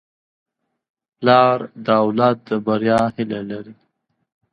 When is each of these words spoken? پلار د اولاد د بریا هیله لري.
پلار 1.17 1.59
د 1.85 1.87
اولاد 2.03 2.37
د 2.47 2.49
بریا 2.65 3.01
هیله 3.15 3.41
لري. 3.51 3.75